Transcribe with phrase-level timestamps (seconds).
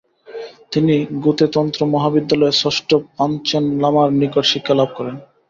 [0.71, 5.15] তিনি গ্যুতে তন্ত্র মহাবিদ্যালয়ে ষষ্ঠ পাঞ্চেন লামার নিকট শিক্ষালাভ করেন।